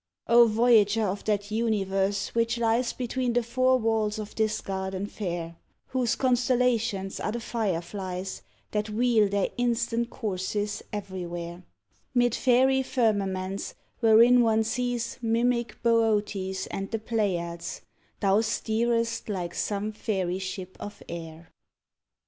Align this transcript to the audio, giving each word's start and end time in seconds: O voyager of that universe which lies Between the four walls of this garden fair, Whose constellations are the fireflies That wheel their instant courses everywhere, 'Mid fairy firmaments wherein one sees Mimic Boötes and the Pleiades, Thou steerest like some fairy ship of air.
O 0.25 0.47
voyager 0.47 1.05
of 1.05 1.23
that 1.25 1.51
universe 1.51 2.33
which 2.33 2.57
lies 2.57 2.91
Between 2.91 3.33
the 3.33 3.43
four 3.43 3.77
walls 3.77 4.17
of 4.17 4.33
this 4.33 4.59
garden 4.59 5.05
fair, 5.05 5.57
Whose 5.89 6.15
constellations 6.15 7.19
are 7.19 7.31
the 7.31 7.39
fireflies 7.39 8.41
That 8.71 8.89
wheel 8.89 9.29
their 9.29 9.49
instant 9.57 10.09
courses 10.09 10.81
everywhere, 10.91 11.61
'Mid 12.15 12.33
fairy 12.33 12.81
firmaments 12.81 13.75
wherein 13.99 14.41
one 14.41 14.63
sees 14.63 15.19
Mimic 15.21 15.77
Boötes 15.83 16.67
and 16.71 16.89
the 16.89 16.97
Pleiades, 16.97 17.81
Thou 18.21 18.41
steerest 18.41 19.29
like 19.29 19.53
some 19.53 19.91
fairy 19.91 20.39
ship 20.39 20.77
of 20.79 21.03
air. 21.07 21.51